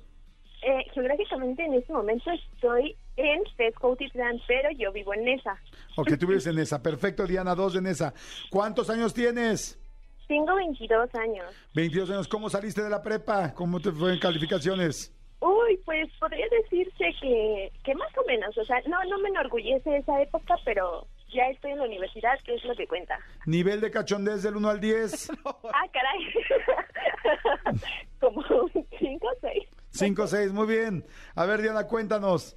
Geográficamente 0.94 1.63
en 1.63 1.74
este 1.74 1.92
momento 1.92 2.31
estoy 2.31 2.95
en 3.18 3.44
Tezcautitlán, 3.57 4.40
pero 4.48 4.69
yo 4.78 4.92
vivo 4.92 5.13
en 5.13 5.25
Nesa. 5.25 5.57
Ok, 5.95 6.18
tú 6.19 6.28
vives 6.28 6.48
en 6.48 6.60
esa. 6.60 6.81
Perfecto, 6.81 7.25
Diana 7.25 7.56
2 7.56 7.78
en 7.78 7.88
esa. 7.88 8.13
¿Cuántos 8.50 8.90
años 8.90 9.13
tienes? 9.13 9.80
Tengo 10.28 10.56
22 10.56 11.13
años. 11.16 11.45
22 11.74 12.10
años. 12.12 12.28
¿Cómo 12.28 12.50
saliste 12.50 12.81
de 12.81 12.90
la 12.90 13.01
prepa? 13.01 13.54
¿Cómo 13.54 13.80
te 13.80 13.92
fue 13.92 14.13
en 14.13 14.19
calificaciones? 14.19 15.13
Uy, 15.40 15.78
pues 15.84 16.10
podría 16.19 16.45
decirse 16.50 17.13
que, 17.22 17.72
que 17.84 17.96
más 17.96 18.10
o 18.18 18.25
menos, 18.25 18.57
o 18.57 18.63
sea, 18.63 18.81
no, 18.88 19.04
no 19.04 19.19
me 19.19 19.28
enorgullece 19.28 19.98
esa 19.98 20.22
época, 20.22 20.56
pero 20.63 21.06
ya 21.34 21.44
estoy 21.50 21.72
en 21.72 21.80
la 21.80 21.86
universidad, 21.86 22.39
que 22.46 22.56
es 22.56 22.63
lo 22.63 22.75
que 22.75 22.88
cuenta. 22.88 23.19
Nivel 23.46 23.81
de 23.81 23.92
cachondez 23.92 24.42
del 24.44 24.56
1 24.56 24.69
al 24.69 24.80
10. 24.80 25.31
Ah, 25.74 25.88
caray. 25.92 26.34
Como 29.98 30.10
un 30.10 30.16
5 30.16 30.24
o 30.24 30.28
6. 30.28 30.42
5 30.45 30.51
6, 30.51 30.54
muy 30.54 30.68
bien. 30.68 31.06
A 31.36 31.45
ver, 31.45 31.62
Diana, 31.62 31.86
cuéntanos. 31.88 32.56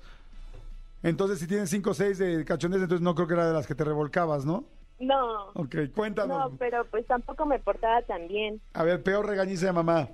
Entonces, 1.02 1.38
si 1.38 1.46
tienes 1.46 1.70
5 1.70 1.94
6 1.94 2.18
de 2.18 2.44
cachondez, 2.44 2.82
entonces 2.82 3.02
no 3.02 3.14
creo 3.14 3.28
que 3.28 3.34
era 3.34 3.46
de 3.46 3.52
las 3.54 3.66
que 3.66 3.74
te 3.74 3.84
revolcabas, 3.84 4.44
¿no? 4.44 4.64
No, 4.98 5.50
Ok, 5.54 5.76
cuéntanos. 5.94 6.52
no, 6.52 6.56
pero 6.56 6.84
pues 6.86 7.06
tampoco 7.06 7.44
me 7.44 7.58
portaba 7.58 8.00
tan 8.02 8.26
bien. 8.28 8.60
A 8.72 8.82
ver, 8.82 9.02
peor 9.02 9.26
regañiza 9.26 9.66
de 9.66 9.72
mamá. 9.72 10.08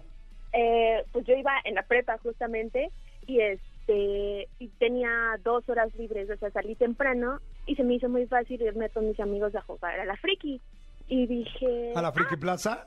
Eh, 0.53 1.05
pues 1.13 1.25
yo 1.25 1.35
iba 1.35 1.53
en 1.65 1.77
la 1.77 1.83
prepa 1.85 2.19
justamente 2.19 2.91
y 3.27 3.41
este 3.41 4.49
y 4.59 4.69
tenía 4.79 5.09
dos 5.45 5.67
horas 5.69 5.95
libres, 5.95 6.29
o 6.31 6.37
sea, 6.37 6.51
salí 6.51 6.75
temprano 6.75 7.39
y 7.67 7.77
se 7.77 7.85
me 7.85 7.95
hizo 7.95 8.09
muy 8.09 8.27
fácil 8.27 8.61
irme 8.61 8.91
con 8.91 9.07
mis 9.09 9.19
amigos 9.21 9.55
a 9.55 9.63
jugar 9.63 9.99
a 10.01 10.05
la 10.05 10.17
friki. 10.17 10.61
Y 11.09 11.27
dije, 11.27 11.93
¿A 11.95 12.03
la 12.03 12.13
Friki 12.13 12.37
Plaza? 12.37 12.87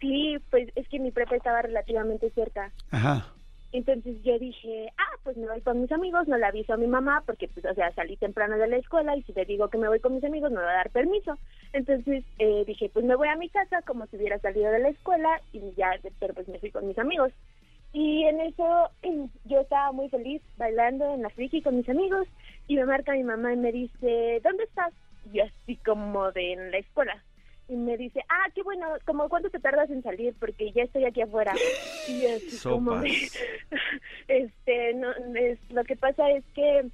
sí, 0.00 0.36
pues 0.50 0.68
es 0.74 0.88
que 0.88 0.98
mi 0.98 1.10
prepa 1.12 1.36
estaba 1.36 1.62
relativamente 1.62 2.28
cerca. 2.30 2.72
Ajá. 2.90 3.32
Entonces 3.76 4.22
yo 4.22 4.38
dije, 4.38 4.90
ah, 4.96 5.18
pues 5.22 5.36
me 5.36 5.46
voy 5.46 5.60
con 5.60 5.82
mis 5.82 5.92
amigos, 5.92 6.26
no 6.26 6.38
le 6.38 6.46
aviso 6.46 6.72
a 6.72 6.78
mi 6.78 6.86
mamá 6.86 7.22
porque, 7.26 7.46
pues, 7.48 7.66
o 7.66 7.74
sea, 7.74 7.92
salí 7.92 8.16
temprano 8.16 8.56
de 8.56 8.68
la 8.68 8.78
escuela 8.78 9.14
y 9.14 9.22
si 9.24 9.34
le 9.34 9.44
digo 9.44 9.68
que 9.68 9.76
me 9.76 9.86
voy 9.86 10.00
con 10.00 10.14
mis 10.14 10.24
amigos 10.24 10.50
no 10.50 10.60
me 10.60 10.64
va 10.64 10.70
a 10.72 10.76
dar 10.76 10.90
permiso. 10.90 11.36
Entonces 11.74 12.24
eh, 12.38 12.64
dije, 12.66 12.88
pues 12.88 13.04
me 13.04 13.16
voy 13.16 13.28
a 13.28 13.36
mi 13.36 13.50
casa 13.50 13.82
como 13.82 14.06
si 14.06 14.16
hubiera 14.16 14.38
salido 14.38 14.70
de 14.70 14.78
la 14.78 14.88
escuela 14.88 15.42
y 15.52 15.60
ya, 15.76 15.90
pero 16.18 16.32
pues 16.32 16.48
me 16.48 16.58
fui 16.58 16.70
con 16.70 16.88
mis 16.88 16.98
amigos. 16.98 17.32
Y 17.92 18.24
en 18.24 18.40
eso 18.40 18.90
yo 19.44 19.60
estaba 19.60 19.92
muy 19.92 20.08
feliz 20.08 20.40
bailando 20.56 21.12
en 21.12 21.20
la 21.20 21.28
friki 21.28 21.60
con 21.60 21.76
mis 21.76 21.88
amigos 21.90 22.26
y 22.68 22.76
me 22.76 22.86
marca 22.86 23.12
mi 23.12 23.24
mamá 23.24 23.52
y 23.52 23.58
me 23.58 23.72
dice, 23.72 24.40
¿dónde 24.42 24.64
estás? 24.64 24.94
Y 25.30 25.40
así 25.40 25.76
como 25.84 26.32
de 26.32 26.54
en 26.54 26.70
la 26.70 26.78
escuela. 26.78 27.22
Y 27.68 27.76
me 27.76 27.96
dice, 27.96 28.20
ah, 28.28 28.48
qué 28.54 28.62
bueno, 28.62 28.86
como 29.04 29.28
cuánto 29.28 29.50
te 29.50 29.58
tardas 29.58 29.90
en 29.90 30.02
salir 30.02 30.34
porque 30.38 30.70
ya 30.72 30.84
estoy 30.84 31.04
aquí 31.04 31.22
afuera. 31.22 31.52
Y 32.08 32.24
así 32.26 32.58
como 32.62 33.02
este, 34.28 34.94
no, 34.94 35.10
es, 35.34 35.58
lo 35.70 35.82
que 35.84 35.96
pasa 35.96 36.30
es 36.30 36.44
que, 36.54 36.88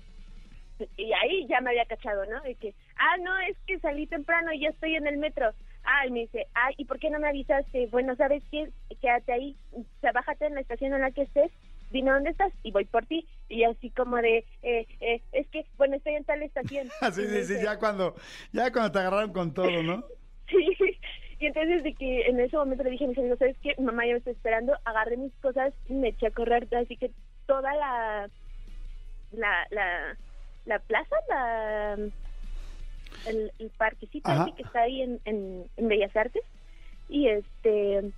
y 0.97 1.13
ahí 1.13 1.47
ya 1.47 1.61
me 1.61 1.71
había 1.71 1.85
cachado, 1.85 2.25
¿no? 2.27 2.41
De 2.41 2.55
que, 2.55 2.75
ah, 2.97 3.17
no, 3.23 3.39
es 3.41 3.57
que 3.67 3.79
salí 3.81 4.07
temprano 4.07 4.53
y 4.53 4.61
ya 4.61 4.71
estoy 4.71 4.95
en 4.95 5.07
el 5.07 5.19
metro. 5.19 5.53
Ah, 5.85 6.07
y 6.07 6.11
me 6.11 6.21
dice, 6.21 6.47
ah, 6.55 6.71
¿y 6.77 6.85
por 6.85 6.99
qué 6.99 7.11
no 7.11 7.19
me 7.19 7.29
avisaste? 7.29 7.89
Bueno, 7.89 8.17
¿sabes 8.17 8.43
qué? 8.51 8.71
Quédate 9.01 9.33
ahí, 9.33 9.57
o 9.73 9.85
sea, 10.01 10.13
bájate 10.13 10.47
en 10.47 10.55
la 10.55 10.61
estación 10.61 10.95
en 10.95 11.03
la 11.03 11.11
que 11.11 11.23
estés, 11.23 11.51
dime 11.91 12.13
dónde 12.13 12.31
estás 12.31 12.53
y 12.63 12.71
voy 12.71 12.85
por 12.85 13.05
ti. 13.05 13.27
Y 13.49 13.65
así 13.65 13.91
como 13.91 14.17
de, 14.17 14.39
eh, 14.63 14.87
eh, 15.01 15.21
es 15.33 15.47
que, 15.49 15.67
bueno, 15.77 15.97
estoy 15.97 16.15
en 16.15 16.25
tal 16.25 16.43
estación. 16.43 16.89
Y 17.03 17.13
sí, 17.13 17.27
sí, 17.27 17.27
dice, 17.27 17.63
ya 17.63 17.79
cuando, 17.79 18.15
ya 18.53 18.73
cuando 18.73 18.93
te 18.93 18.99
agarraron 19.01 19.33
con 19.33 19.53
todo, 19.53 19.83
¿no? 19.83 20.05
Y 21.43 21.47
entonces 21.47 21.83
de 21.83 21.93
que 21.95 22.27
en 22.29 22.39
ese 22.39 22.57
momento 22.57 22.85
le 22.85 22.91
dije 22.91 23.05
a 23.05 23.09
mis 23.09 23.19
amigos, 23.19 23.41
¿sabes 23.41 23.57
qué? 23.63 23.75
Mamá 23.79 24.07
ya 24.07 24.13
me 24.13 24.19
está 24.19 24.31
esperando, 24.31 24.79
agarré 24.85 25.17
mis 25.17 25.35
cosas 25.41 25.75
y 25.89 25.95
me 25.95 26.11
eché 26.11 26.29
a 26.29 26.31
correr, 26.31 26.69
así 26.77 26.97
que 26.97 27.11
toda 27.47 27.75
la, 27.75 28.31
la, 29.33 29.67
la, 29.71 30.17
la 30.67 30.79
plaza, 30.79 31.17
la, 31.29 31.95
el, 33.27 33.53
el 33.59 33.71
parquecito 33.77 34.31
así 34.31 34.53
que 34.53 34.63
está 34.63 34.83
ahí 34.83 35.03
en, 35.03 35.21
en, 35.25 35.65
en 35.77 35.89
Bellas 35.89 36.15
Artes, 36.15 36.45
y 37.09 37.27
este, 37.27 38.13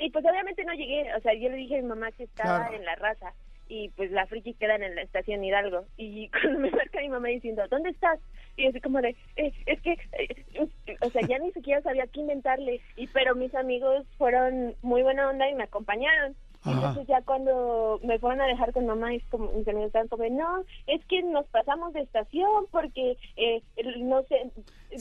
y 0.00 0.10
pues 0.10 0.24
obviamente 0.24 0.64
no 0.64 0.72
llegué, 0.74 1.14
o 1.14 1.20
sea, 1.20 1.34
yo 1.34 1.48
le 1.50 1.56
dije 1.56 1.78
a 1.78 1.82
mi 1.82 1.88
mamá 1.88 2.10
que 2.10 2.24
estaba 2.24 2.66
Claro. 2.66 2.74
en 2.76 2.84
la 2.84 2.96
raza, 2.96 3.32
y 3.68 3.88
pues 3.90 4.10
la 4.10 4.26
friki 4.26 4.54
quedan 4.54 4.82
en 4.82 4.94
la 4.94 5.02
estación 5.02 5.44
Hidalgo, 5.44 5.84
y 5.96 6.28
cuando 6.42 6.60
me 6.60 6.70
marca 6.70 7.00
mi 7.00 7.08
mamá 7.08 7.28
diciendo, 7.28 7.62
¿dónde 7.68 7.90
estás? 7.90 8.20
Y 8.56 8.66
así 8.66 8.80
como 8.80 9.00
de, 9.00 9.16
eh, 9.36 9.52
es 9.66 9.80
que, 9.80 9.92
eh, 9.92 10.68
o 11.00 11.10
sea, 11.10 11.22
ya 11.26 11.38
ni 11.38 11.50
siquiera 11.52 11.82
sabía 11.82 12.06
qué 12.06 12.20
inventarle, 12.20 12.80
y 12.96 13.06
pero 13.08 13.34
mis 13.34 13.54
amigos 13.54 14.06
fueron 14.16 14.74
muy 14.82 15.02
buena 15.02 15.28
onda 15.28 15.48
y 15.48 15.54
me 15.54 15.64
acompañaron. 15.64 16.36
Entonces 16.64 17.06
ya 17.06 17.20
cuando 17.22 18.00
me 18.02 18.18
fueron 18.18 18.40
a 18.40 18.46
dejar 18.46 18.72
con 18.72 18.86
mamá, 18.86 19.14
es 19.14 19.22
como, 19.30 19.52
mis 19.52 19.68
amigos 19.68 19.88
estaban 19.88 20.08
como, 20.08 20.24
no, 20.30 20.64
es 20.86 21.04
que 21.06 21.22
nos 21.22 21.46
pasamos 21.46 21.92
de 21.92 22.00
estación 22.00 22.66
porque, 22.70 23.16
eh, 23.36 23.62
no 23.98 24.22
sé, 24.24 24.50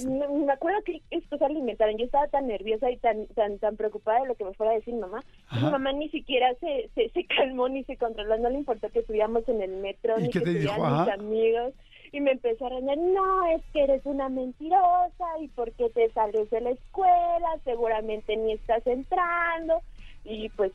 me, 0.06 0.28
me 0.28 0.52
acuerdo 0.52 0.82
que 0.84 1.02
estos 1.12 1.42
alimentaron. 1.42 1.98
Yo 1.98 2.06
estaba 2.06 2.28
tan 2.28 2.48
nerviosa 2.48 2.90
y 2.92 2.98
tan 2.98 3.28
tan 3.28 3.60
tan 3.60 3.78
preocupada 3.78 4.22
de 4.22 4.28
lo 4.28 4.36
que 4.36 4.46
me 4.46 4.54
fuera 4.54 4.74
a 4.74 4.76
decir 4.76 4.96
mamá. 4.96 5.24
que. 5.50 5.66
Mi 5.66 5.72
mamá 5.72 5.94
ni 5.94 6.10
siquiera 6.10 6.54
se, 6.60 6.90
se, 6.96 7.10
se 7.10 7.26
calmó 7.26 7.70
ni 7.70 7.84
se 7.84 7.98
controló, 7.98 8.38
no 8.38 8.50
le 8.50 8.60
importó 8.60 8.90
que 8.90 9.00
estuviéramos 9.00 9.48
en 9.48 9.62
el 9.62 9.78
metro, 9.78 10.20
¿Y 10.20 10.24
ni 10.24 10.30
que 10.30 10.40
estuvieran 10.40 11.06
mis 11.06 11.14
amigos. 11.14 11.74
Y 12.12 12.22
me 12.22 12.32
empezó 12.32 12.68
a 12.68 12.70
reñir, 12.70 12.98
no, 12.98 13.46
es 13.48 13.64
que 13.74 13.84
eres 13.84 14.06
una 14.06 14.30
mentirosa 14.30 15.26
y 15.42 15.48
porque 15.48 15.90
te 15.90 16.12
sales 16.12 16.48
de 16.52 16.62
la 16.62 16.70
escuela, 16.70 17.58
seguramente 17.64 18.38
ni 18.38 18.54
estás 18.54 18.86
entrando. 18.86 19.82
Y 20.24 20.50
pues, 20.50 20.72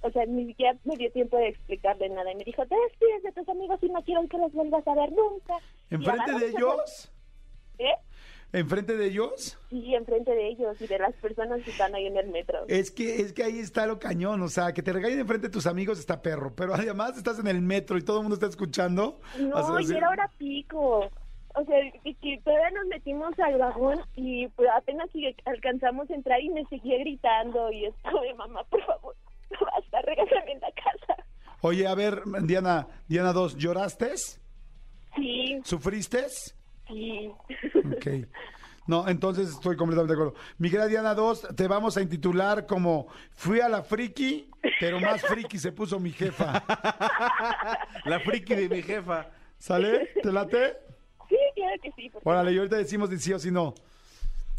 o 0.00 0.10
sea, 0.10 0.24
ni 0.26 0.46
siquiera 0.46 0.76
me 0.84 0.96
dio 0.96 1.10
tiempo 1.12 1.36
de 1.36 1.48
explicarle 1.48 2.08
nada. 2.08 2.30
Y 2.32 2.36
me 2.36 2.44
dijo, 2.44 2.64
te 2.66 2.76
despides 2.88 3.22
de 3.22 3.32
tus 3.32 3.48
amigos 3.48 3.78
y 3.82 3.88
no 3.88 4.02
quiero 4.02 4.26
que 4.28 4.38
los 4.38 4.52
vuelvas 4.52 4.86
a 4.86 4.94
ver 4.94 5.10
nunca. 5.12 5.54
Y 5.90 5.96
¿Enfrente 5.96 6.32
de 6.32 6.46
y 6.46 6.50
ellos? 6.50 7.12
¿Eh? 7.78 7.94
¿Enfrente 8.52 8.96
de 8.96 9.06
ellos? 9.06 9.58
Sí, 9.68 9.94
enfrente 9.94 10.30
de 10.30 10.48
ellos 10.48 10.80
y 10.80 10.86
de 10.86 10.98
las 10.98 11.14
personas 11.16 11.62
que 11.62 11.70
están 11.70 11.94
ahí 11.94 12.06
en 12.06 12.16
el 12.16 12.28
metro. 12.30 12.64
Es 12.66 12.90
que, 12.90 13.20
es 13.20 13.34
que 13.34 13.44
ahí 13.44 13.58
está 13.58 13.86
lo 13.86 13.98
cañón, 13.98 14.40
o 14.40 14.48
sea, 14.48 14.72
que 14.72 14.82
te 14.82 14.92
regañen 14.92 15.18
enfrente 15.18 15.48
de 15.48 15.52
tus 15.52 15.66
amigos 15.66 15.98
está 15.98 16.22
perro, 16.22 16.54
pero 16.54 16.74
además 16.74 17.18
estás 17.18 17.38
en 17.38 17.46
el 17.46 17.60
metro 17.60 17.98
y 17.98 18.02
todo 18.02 18.18
el 18.18 18.22
mundo 18.22 18.34
está 18.34 18.46
escuchando. 18.46 19.20
No, 19.38 19.80
y 19.80 19.92
era 19.92 20.08
hora 20.08 20.30
pico. 20.38 21.10
O 21.54 21.64
sea, 21.64 21.76
y 22.04 22.14
que 22.14 22.40
todavía 22.42 22.70
nos 22.70 22.86
metimos 22.86 23.38
al 23.38 23.58
vagón 23.58 24.00
y 24.14 24.46
pues 24.48 24.68
apenas 24.74 25.10
alcanzamos 25.44 26.08
a 26.08 26.14
entrar 26.14 26.40
y 26.40 26.50
me 26.50 26.64
seguía 26.66 26.98
gritando 26.98 27.70
y 27.72 27.86
es 27.86 27.94
como 28.02 28.22
de 28.22 28.34
mamá, 28.34 28.64
por 28.64 28.82
favor, 28.84 29.16
basta, 29.60 30.02
regálame 30.02 30.52
en 30.52 30.60
la 30.60 30.72
casa. 30.72 31.24
Oye, 31.60 31.86
a 31.86 31.94
ver, 31.94 32.22
Diana, 32.42 32.86
Diana 33.08 33.32
2, 33.32 33.56
¿lloraste? 33.56 34.16
Sí, 34.16 35.60
¿Sufriste? 35.64 36.26
sí. 36.86 37.30
Ok. 37.84 38.28
No, 38.88 39.06
entonces 39.06 39.50
estoy 39.50 39.76
completamente 39.76 40.14
de 40.14 40.18
acuerdo. 40.18 40.40
Mi 40.56 40.70
querida 40.70 40.86
Diana 40.86 41.14
2, 41.14 41.48
te 41.54 41.68
vamos 41.68 41.98
a 41.98 42.00
intitular 42.00 42.66
como 42.66 43.06
Fui 43.34 43.60
a 43.60 43.68
la 43.68 43.82
friki, 43.82 44.48
pero 44.80 44.98
más 44.98 45.20
friki 45.20 45.58
se 45.58 45.72
puso 45.72 46.00
mi 46.00 46.10
jefa. 46.10 46.64
La 48.06 48.18
friki 48.20 48.54
de 48.54 48.68
mi 48.70 48.82
jefa. 48.82 49.28
¿Sale? 49.58 50.12
¿Te 50.22 50.32
late? 50.32 50.78
Sí, 51.28 51.36
claro 51.54 51.76
que 51.82 51.92
sí. 51.96 52.10
Órale, 52.24 52.52
y 52.52 52.56
ahorita 52.58 52.76
decimos 52.76 53.10
si 53.10 53.18
sí 53.18 53.32
o 53.34 53.38
si 53.38 53.50
no. 53.50 53.74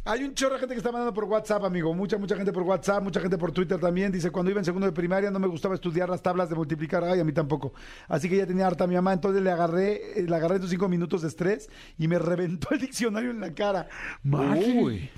Hay 0.05 0.23
un 0.23 0.33
chorro 0.33 0.53
de 0.53 0.61
gente 0.61 0.73
que 0.75 0.79
está 0.79 0.91
mandando 0.91 1.13
por 1.13 1.25
WhatsApp, 1.25 1.63
amigo. 1.65 1.93
Mucha, 1.93 2.17
mucha 2.17 2.35
gente 2.35 2.53
por 2.53 2.63
WhatsApp, 2.63 3.03
mucha 3.03 3.19
gente 3.19 3.37
por 3.37 3.51
Twitter 3.51 3.79
también. 3.79 4.11
Dice, 4.11 4.31
cuando 4.31 4.49
iba 4.49 4.59
en 4.59 4.65
segundo 4.65 4.87
de 4.87 4.93
primaria 4.93 5.29
no 5.29 5.39
me 5.39 5.47
gustaba 5.47 5.75
estudiar 5.75 6.09
las 6.09 6.21
tablas 6.21 6.49
de 6.49 6.55
multiplicar. 6.55 7.03
Ay, 7.03 7.19
a 7.19 7.23
mí 7.23 7.33
tampoco. 7.33 7.73
Así 8.07 8.29
que 8.29 8.37
ya 8.37 8.47
tenía 8.47 8.65
harta 8.65 8.87
mi 8.87 8.95
mamá. 8.95 9.13
Entonces 9.13 9.41
le 9.41 9.51
agarré, 9.51 10.19
eh, 10.19 10.25
le 10.27 10.35
agarré 10.35 10.55
estos 10.55 10.69
cinco 10.69 10.87
minutos 10.87 11.21
de 11.21 11.27
estrés 11.27 11.69
y 11.97 12.07
me 12.07 12.17
reventó 12.17 12.69
el 12.71 12.79
diccionario 12.81 13.31
en 13.31 13.41
la 13.41 13.53
cara. 13.53 13.87
Uy. 14.23 15.09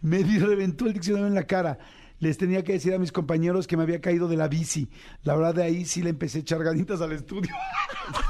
Me 0.00 0.22
reventó 0.22 0.86
el 0.86 0.92
diccionario 0.92 1.26
en 1.26 1.34
la 1.34 1.44
cara. 1.44 1.78
Les 2.18 2.38
tenía 2.38 2.64
que 2.64 2.72
decir 2.72 2.94
a 2.94 2.98
mis 2.98 3.12
compañeros 3.12 3.66
que 3.66 3.76
me 3.76 3.84
había 3.84 4.00
caído 4.00 4.28
de 4.28 4.36
la 4.36 4.48
bici. 4.48 4.88
La 5.22 5.34
verdad, 5.34 5.54
de 5.54 5.62
ahí 5.62 5.84
sí 5.84 6.02
le 6.02 6.10
empecé 6.10 6.38
a 6.38 6.40
echar 6.40 6.62
ganitas 6.62 7.00
al 7.00 7.12
estudio. 7.12 7.54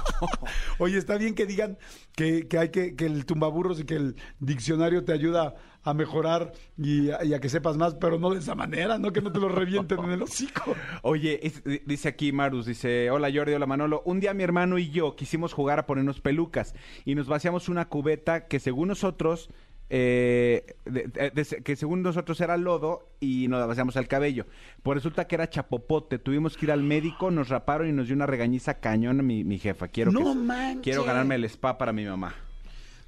Oye, 0.78 0.98
está 0.98 1.16
bien 1.16 1.34
que 1.34 1.46
digan 1.46 1.78
que, 2.14 2.48
que 2.48 2.58
hay 2.58 2.68
que, 2.70 2.96
que 2.96 3.06
el 3.06 3.24
tumbaburros 3.24 3.80
y 3.80 3.84
que 3.84 3.94
el 3.94 4.16
diccionario 4.40 5.04
te 5.04 5.12
ayuda 5.12 5.54
a 5.88 5.94
mejorar 5.94 6.52
y 6.76 7.10
a, 7.10 7.40
que 7.40 7.48
sepas 7.48 7.76
más, 7.76 7.94
pero 7.94 8.18
no 8.18 8.30
de 8.30 8.40
esa 8.40 8.54
manera, 8.54 8.98
no 8.98 9.12
que 9.12 9.22
no 9.22 9.32
te 9.32 9.38
lo 9.38 9.48
revienten 9.48 9.98
en 10.00 10.10
el 10.10 10.22
hocico. 10.22 10.74
Oye, 11.02 11.40
dice 11.86 12.08
aquí 12.08 12.32
Marus, 12.32 12.66
dice, 12.66 13.10
hola 13.10 13.30
Jordi, 13.32 13.54
hola 13.54 13.66
Manolo. 13.66 14.02
Un 14.04 14.20
día 14.20 14.34
mi 14.34 14.42
hermano 14.42 14.78
y 14.78 14.90
yo 14.90 15.16
quisimos 15.16 15.52
jugar 15.52 15.78
a 15.78 15.86
ponernos 15.86 16.20
pelucas 16.20 16.74
y 17.04 17.14
nos 17.14 17.26
vaciamos 17.26 17.68
una 17.68 17.88
cubeta 17.88 18.46
que 18.48 18.60
según 18.60 18.88
nosotros, 18.88 19.48
eh, 19.90 20.74
de- 20.84 21.04
de- 21.08 21.30
de- 21.30 21.62
que 21.62 21.76
según 21.76 22.02
nosotros 22.02 22.40
era 22.40 22.56
lodo 22.56 23.08
y 23.20 23.48
nos 23.48 23.60
la 23.60 23.66
vaciamos 23.66 23.96
al 23.96 24.06
cabello. 24.08 24.46
Pues 24.82 24.96
resulta 24.96 25.26
que 25.26 25.34
era 25.34 25.48
chapopote. 25.48 26.18
Tuvimos 26.18 26.56
que 26.56 26.66
ir 26.66 26.72
al 26.72 26.82
médico, 26.82 27.30
nos 27.30 27.48
raparon 27.48 27.88
y 27.88 27.92
nos 27.92 28.06
dio 28.06 28.16
una 28.16 28.26
regañiza 28.26 28.80
cañón 28.80 29.24
mi, 29.26 29.44
mi 29.44 29.58
jefa. 29.58 29.88
Quiero, 29.88 30.10
No 30.12 30.34
que- 30.74 30.80
quiero 30.82 31.04
ganarme 31.04 31.36
el 31.36 31.44
spa 31.44 31.78
para 31.78 31.92
mi 31.92 32.04
mamá. 32.04 32.34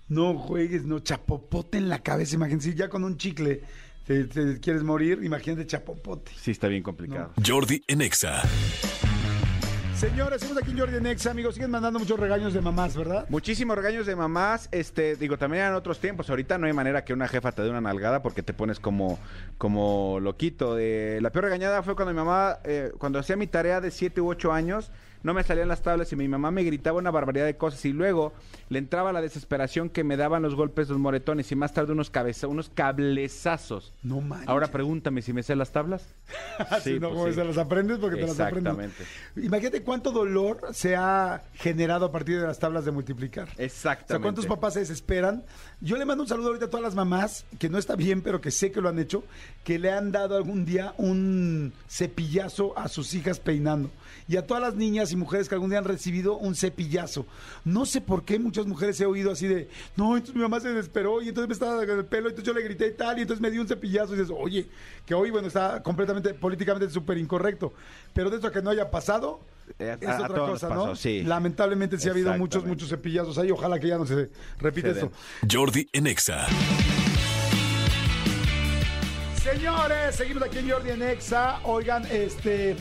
No 0.08 0.34
juegues, 0.38 0.84
no, 0.84 0.99
chapopote 1.00 1.78
en 1.78 1.88
la 1.88 2.00
cabeza. 2.02 2.34
Imagínate, 2.34 2.64
si 2.64 2.75
ya 2.75 2.88
con 2.88 3.04
un 3.04 3.16
chicle 3.16 3.60
te, 4.06 4.25
te 4.25 4.58
quieres 4.58 4.82
morir, 4.82 5.20
imagínate 5.22 5.66
chapopote. 5.66 6.32
Sí, 6.37 6.50
está 6.50 6.66
bien 6.66 6.82
complicado. 6.82 7.32
Jordi 7.46 7.82
en 7.87 8.00
Exa. 8.00 8.42
Señores, 10.00 10.40
estamos 10.40 10.62
aquí 10.62 10.71
en 10.71 10.78
Jordi 10.78 10.99
Nex, 10.99 11.26
amigos. 11.26 11.57
Siguen 11.57 11.71
mandando 11.71 11.99
muchos 11.99 12.19
regaños 12.19 12.54
de 12.54 12.62
mamás, 12.62 12.97
¿verdad? 12.97 13.26
Muchísimos 13.28 13.76
regaños 13.76 14.07
de 14.07 14.16
mamás, 14.16 14.71
este, 14.73 15.14
digo, 15.14 15.37
también 15.37 15.66
en 15.66 15.75
otros 15.75 16.00
tiempos. 16.00 16.30
Ahorita 16.30 16.57
no 16.57 16.66
hay 16.66 16.73
manera 16.73 17.04
que 17.04 17.12
una 17.12 17.28
jefa 17.28 17.52
te 17.52 17.61
dé 17.61 17.69
una 17.69 17.83
nalgada 17.83 18.23
porque 18.23 18.42
te 18.42 18.54
pones 18.54 18.80
como, 18.80 19.19
como 19.59 20.19
loquito. 20.19 20.78
Eh, 20.78 21.19
la 21.21 21.28
peor 21.28 21.45
regañada 21.45 21.83
fue 21.83 21.97
cuando 21.97 22.14
mi 22.14 22.16
mamá, 22.16 22.61
eh, 22.64 22.92
cuando 22.97 23.19
hacía 23.19 23.37
mi 23.37 23.47
tarea 23.47 23.83
de 23.83 23.90
7 23.90 24.23
u 24.23 24.28
8 24.30 24.54
años, 24.54 24.90
no 25.22 25.34
me 25.34 25.42
salían 25.42 25.68
las 25.68 25.82
tablas 25.82 26.12
y 26.12 26.16
mi 26.16 26.28
mamá 26.28 26.50
me 26.50 26.62
gritaba 26.62 26.98
una 26.98 27.10
barbaridad 27.10 27.44
de 27.46 27.56
cosas 27.56 27.84
y 27.84 27.92
luego 27.92 28.32
le 28.68 28.78
entraba 28.78 29.12
la 29.12 29.20
desesperación 29.20 29.90
que 29.90 30.04
me 30.04 30.16
daban 30.16 30.42
los 30.42 30.54
golpes, 30.54 30.88
los 30.88 30.98
moretones 30.98 31.50
y 31.52 31.56
más 31.56 31.72
tarde 31.72 31.92
unos 31.92 32.10
cabeza, 32.10 32.46
unos 32.46 32.70
cablezazos. 32.70 33.92
No 34.02 34.20
manches. 34.20 34.48
Ahora 34.48 34.68
pregúntame 34.68 35.22
si 35.22 35.32
me 35.32 35.42
sé 35.42 35.56
las 35.56 35.72
tablas. 35.72 36.06
Sí, 36.82 36.98
no, 37.00 37.08
pues 37.08 37.18
como 37.18 37.26
sí. 37.28 37.34
se 37.34 37.44
las 37.44 37.58
aprendes 37.58 37.98
porque 37.98 38.16
te 38.16 38.26
las 38.26 38.38
aprendes. 38.38 38.72
Exactamente. 38.72 39.04
Imagínate 39.36 39.82
cuánto 39.82 40.12
dolor 40.12 40.68
se 40.72 40.94
ha 40.94 41.42
generado 41.54 42.06
a 42.06 42.12
partir 42.12 42.40
de 42.40 42.46
las 42.46 42.58
tablas 42.58 42.84
de 42.84 42.90
multiplicar. 42.90 43.48
O 43.48 43.54
sea, 43.56 43.64
Exactamente. 43.64 44.22
cuántos 44.22 44.46
papás 44.46 44.74
se 44.74 44.80
desesperan. 44.80 45.44
Yo 45.80 45.96
le 45.96 46.04
mando 46.04 46.22
un 46.22 46.28
saludo 46.28 46.48
ahorita 46.48 46.66
a 46.66 46.70
todas 46.70 46.84
las 46.84 46.94
mamás, 46.94 47.44
que 47.58 47.68
no 47.68 47.78
está 47.78 47.96
bien, 47.96 48.22
pero 48.22 48.40
que 48.40 48.50
sé 48.50 48.70
que 48.70 48.80
lo 48.80 48.88
han 48.88 48.98
hecho, 48.98 49.24
que 49.64 49.78
le 49.78 49.90
han 49.90 50.12
dado 50.12 50.36
algún 50.36 50.64
día 50.64 50.94
un 50.98 51.72
cepillazo 51.88 52.78
a 52.78 52.88
sus 52.88 53.14
hijas 53.14 53.40
peinando. 53.40 53.90
Y 54.28 54.36
a 54.36 54.46
todas 54.46 54.62
las 54.62 54.74
niñas 54.74 55.09
y 55.12 55.16
mujeres 55.16 55.48
que 55.48 55.54
algún 55.54 55.70
día 55.70 55.78
han 55.78 55.84
recibido 55.84 56.36
un 56.36 56.54
cepillazo. 56.54 57.26
No 57.64 57.86
sé 57.86 58.00
por 58.00 58.24
qué 58.24 58.38
muchas 58.38 58.66
mujeres 58.66 59.00
he 59.00 59.06
oído 59.06 59.30
así 59.32 59.46
de, 59.46 59.68
no, 59.96 60.16
entonces 60.16 60.34
mi 60.34 60.42
mamá 60.42 60.60
se 60.60 60.68
desesperó 60.68 61.20
y 61.22 61.28
entonces 61.28 61.48
me 61.48 61.54
estaba 61.54 61.82
el 61.82 62.04
pelo, 62.04 62.28
y 62.28 62.30
entonces 62.30 62.44
yo 62.44 62.52
le 62.58 62.62
grité 62.64 62.88
y 62.88 62.92
tal, 62.96 63.18
y 63.18 63.22
entonces 63.22 63.40
me 63.40 63.50
dio 63.50 63.60
un 63.60 63.68
cepillazo 63.68 64.14
y 64.14 64.18
dices, 64.18 64.34
oye, 64.36 64.66
que 65.06 65.14
hoy, 65.14 65.30
bueno, 65.30 65.48
está 65.48 65.82
completamente 65.82 66.34
políticamente 66.34 66.88
súper 66.90 67.18
incorrecto. 67.18 67.72
Pero 68.12 68.30
de 68.30 68.38
eso 68.38 68.50
que 68.50 68.62
no 68.62 68.70
haya 68.70 68.90
pasado, 68.90 69.40
Eh, 69.78 69.96
es 70.00 70.08
a- 70.08 70.22
otra 70.24 70.38
cosa, 70.38 70.68
pasó, 70.68 70.86
¿no? 70.88 70.96
sí. 70.96 71.22
Lamentablemente 71.22 71.96
sí 71.98 72.08
ha 72.08 72.12
habido 72.12 72.32
muchos, 72.36 72.64
muchos 72.64 72.88
cepillazos 72.88 73.38
ahí. 73.38 73.50
Ojalá 73.50 73.78
que 73.78 73.86
ya 73.88 73.98
no 73.98 74.06
se 74.06 74.30
repite 74.58 74.92
den. 74.94 75.10
Jordi 75.50 75.88
en 75.92 76.06
Exa. 76.08 76.46
Señores, 79.42 80.16
seguimos 80.16 80.42
aquí 80.42 80.58
en 80.58 80.70
Jordi 80.70 80.90
en 80.90 81.02
Exa. 81.02 81.60
Oigan, 81.64 82.04
este... 82.10 82.76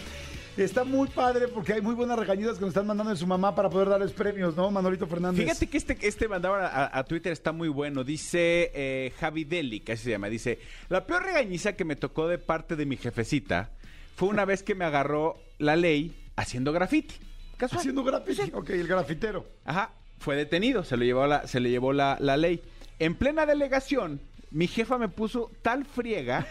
Está 0.64 0.84
muy 0.84 1.08
padre 1.08 1.48
porque 1.48 1.74
hay 1.74 1.82
muy 1.82 1.96
buenas 1.96 2.20
regañidas 2.20 2.56
que 2.56 2.62
nos 2.62 2.70
están 2.70 2.86
mandando 2.86 3.12
de 3.12 3.18
su 3.18 3.26
mamá 3.26 3.56
para 3.56 3.70
poder 3.70 3.88
darles 3.88 4.12
premios, 4.12 4.58
¿no, 4.58 4.70
Manolito 4.70 5.08
Fernández? 5.08 5.46
Fíjate 5.46 5.68
que 5.68 5.78
este, 5.78 5.98
este 6.02 6.28
mandado 6.28 6.56
a, 6.60 7.04
Twitter 7.06 7.32
está 7.32 7.54
muy 7.54 7.70
bueno. 7.70 8.04
Dice 8.04 8.72
eh, 8.74 9.14
Javi 9.20 9.46
Deli, 9.46 9.80
que 9.80 9.94
así 9.94 10.04
se 10.04 10.10
llama. 10.12 10.28
Dice, 10.28 10.60
la 10.90 11.06
peor 11.06 11.24
regañiza 11.24 11.74
que 11.74 11.86
me 11.86 11.96
tocó 11.96 12.28
de 12.28 12.38
parte 12.40 12.76
de 12.76 12.86
mi 12.86 12.98
jefecita 12.98 13.70
fue 14.18 14.28
una 14.28 14.44
vez 14.44 14.62
que 14.62 14.76
me 14.76 14.84
agarró 14.84 15.38
la 15.60 15.78
ley 15.78 16.14
haciendo 16.36 16.74
graffiti. 16.74 17.16
Casual. 17.56 17.80
Haciendo 17.80 18.04
graffiti. 18.04 18.52
Ok, 18.54 18.72
el 18.72 18.88
grafitero. 18.88 19.48
Ajá, 19.64 19.92
fue 20.20 20.36
detenido, 20.36 20.84
se 20.84 20.98
lo 20.98 21.06
llevó 21.06 21.26
la, 21.26 21.48
se 21.48 21.62
le 21.62 21.70
llevó 21.70 21.94
la, 21.94 22.18
la 22.20 22.36
ley. 22.36 22.62
En 23.00 23.16
plena 23.16 23.46
delegación, 23.46 24.20
mi 24.52 24.68
jefa 24.68 24.98
me 24.98 25.08
puso 25.08 25.52
tal 25.62 25.86
friega 25.86 26.46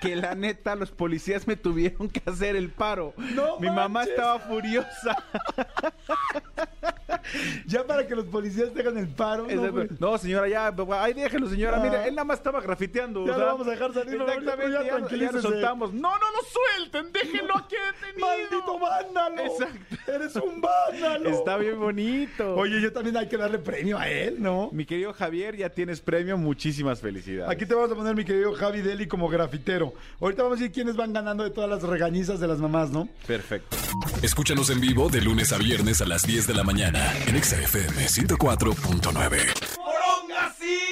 que 0.00 0.16
la 0.16 0.34
neta 0.34 0.74
los 0.74 0.90
policías 0.90 1.46
me 1.46 1.56
tuvieron 1.56 2.08
que 2.08 2.22
hacer 2.28 2.56
el 2.56 2.70
paro. 2.70 3.14
¡No 3.16 3.58
mi 3.58 3.68
mamá 3.68 4.04
estaba 4.04 4.38
furiosa. 4.38 5.16
Ya 7.66 7.86
para 7.86 8.06
que 8.06 8.14
los 8.14 8.24
policías 8.26 8.72
tengan 8.72 8.96
el 8.96 9.08
paro. 9.08 9.46
No, 9.98 10.16
señora, 10.18 10.48
ya, 10.48 10.74
ahí 11.00 11.12
déjelo, 11.12 11.48
señora. 11.48 11.78
Ah. 11.78 11.82
Mira, 11.82 12.06
él 12.06 12.14
nada 12.14 12.24
más 12.24 12.38
estaba 12.38 12.60
grafiteando. 12.60 13.26
Ya 13.26 13.36
o 13.36 13.38
lo 13.38 13.46
vamos 13.46 13.66
a 13.66 13.70
dejar 13.70 13.92
salir, 13.92 14.14
Exactamente, 14.14 14.72
ya, 14.72 14.82
ya, 14.82 15.16
ya, 15.16 15.32
lo 15.32 15.42
soltamos. 15.42 15.92
No, 15.92 16.10
no 16.10 16.26
lo 16.30 16.42
suelten, 16.48 17.12
déjenlo 17.12 17.56
aquí 17.56 17.76
detenido. 17.76 18.26
¡Maldito 18.26 18.78
vándalo! 18.78 19.42
Exacto. 19.42 20.12
¡Eres 20.12 20.36
un 20.36 20.60
vándalo! 20.60 21.30
Está 21.30 21.56
bien 21.58 21.78
bonito. 21.78 22.54
Oye, 22.54 22.80
yo 22.80 22.92
también 22.92 23.16
hay 23.16 23.28
que 23.28 23.36
darle 23.36 23.58
premio 23.58 23.98
a 23.98 24.08
él, 24.08 24.36
¿no? 24.42 24.70
Mi 24.72 24.86
querido 24.86 25.12
Javier, 25.12 25.56
ya 25.56 25.70
tienes 25.70 26.00
premio. 26.00 26.38
Muchísimas 26.38 27.00
felicidades. 27.00 27.50
Aquí 27.50 27.66
te 27.66 27.74
vamos 27.74 27.92
a 27.92 27.94
poner 27.94 28.14
mi 28.14 28.24
querido 28.24 28.54
Javi 28.54 28.80
Deli 28.80 29.06
como 29.06 29.28
grafitero. 29.28 29.67
Ahorita 30.20 30.42
vamos 30.42 30.58
a 30.58 30.60
decir 30.60 30.72
quiénes 30.72 30.96
van 30.96 31.12
ganando 31.12 31.44
de 31.44 31.50
todas 31.50 31.68
las 31.68 31.82
regañizas 31.82 32.40
de 32.40 32.48
las 32.48 32.58
mamás, 32.58 32.90
¿no? 32.90 33.08
Perfecto. 33.26 33.76
Escúchanos 34.22 34.70
en 34.70 34.80
vivo 34.80 35.08
de 35.08 35.20
lunes 35.20 35.52
a 35.52 35.58
viernes 35.58 36.00
a 36.00 36.06
las 36.06 36.26
10 36.26 36.46
de 36.46 36.54
la 36.54 36.64
mañana 36.64 37.12
en 37.26 37.42
XFM 37.42 38.06
104.9. 38.06 39.76
¡Poronga, 39.76 40.54
sí! 40.58 40.87